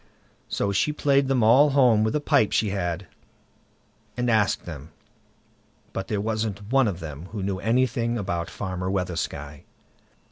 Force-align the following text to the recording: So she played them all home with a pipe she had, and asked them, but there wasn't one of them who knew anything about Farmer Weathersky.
So 0.49 0.71
she 0.71 0.91
played 0.91 1.27
them 1.27 1.43
all 1.43 1.69
home 1.69 2.03
with 2.03 2.15
a 2.15 2.19
pipe 2.19 2.51
she 2.53 2.71
had, 2.71 3.05
and 4.17 4.31
asked 4.31 4.65
them, 4.65 4.89
but 5.93 6.07
there 6.07 6.19
wasn't 6.19 6.71
one 6.71 6.87
of 6.87 7.01
them 7.01 7.27
who 7.27 7.43
knew 7.43 7.59
anything 7.59 8.17
about 8.17 8.49
Farmer 8.49 8.89
Weathersky. 8.89 9.61